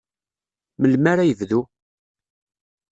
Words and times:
Melmi 0.79 1.07
ara 1.11 1.21
ad 1.25 1.27
yebdu? 1.29 1.61